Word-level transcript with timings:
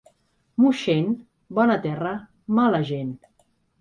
Moixent, 0.63 1.11
bona 1.59 1.75
terra, 1.85 2.15
mala 2.61 2.81
gent. 2.93 3.17